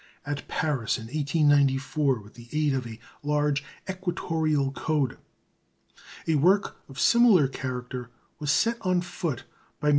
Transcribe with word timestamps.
At 0.25 0.47
Paris, 0.47 0.97
in 0.97 1.03
1894, 1.13 2.19
with 2.21 2.33
the 2.33 2.49
aid 2.51 2.73
of 2.73 2.87
a 2.87 2.99
large 3.21 3.63
"equatoreal 3.87 4.71
coudé," 4.73 5.17
a 6.27 6.33
work 6.33 6.77
of 6.89 6.99
similar 6.99 7.47
character 7.47 8.09
was 8.39 8.49
set 8.51 8.79
on 8.81 9.01
foot 9.01 9.43
by 9.79 9.89
MM. 9.89 9.89